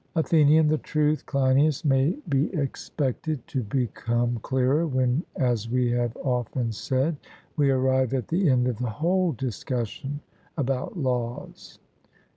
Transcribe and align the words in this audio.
ATHENIAN: 0.15 0.67
The 0.67 0.79
truth, 0.79 1.27
Cleinias, 1.27 1.85
may 1.85 2.17
be 2.27 2.51
expected 2.55 3.45
to 3.45 3.61
become 3.61 4.39
clearer 4.41 4.87
when, 4.87 5.21
as 5.35 5.69
we 5.69 5.91
have 5.91 6.17
often 6.17 6.71
said, 6.71 7.17
we 7.55 7.69
arrive 7.69 8.11
at 8.15 8.27
the 8.29 8.49
end 8.49 8.67
of 8.67 8.79
the 8.79 8.89
whole 8.89 9.31
discussion 9.31 10.19
about 10.57 10.97
laws. 10.97 11.77